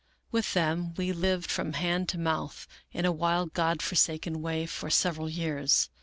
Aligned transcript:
With 0.31 0.55
them 0.55 0.95
we 0.97 1.13
lived 1.13 1.51
from 1.51 1.73
hand 1.73 2.09
to 2.09 2.17
mouth 2.17 2.67
in 2.91 3.05
a 3.05 3.11
wild 3.11 3.53
God 3.53 3.83
forsaken 3.83 4.41
way 4.41 4.65
for 4.65 4.89
several 4.89 5.29
years. 5.29 5.91